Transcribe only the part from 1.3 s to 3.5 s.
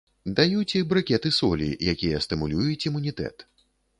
солі, якія стымулююць імунітэт.